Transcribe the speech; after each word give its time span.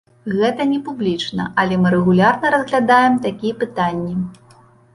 Гэта 0.37 0.61
не 0.69 0.79
публічна, 0.87 1.45
але 1.65 1.77
мы 1.85 1.93
рэгулярна 1.97 2.53
разглядаем 2.55 3.23
такія 3.29 3.61
пытанні. 3.63 4.21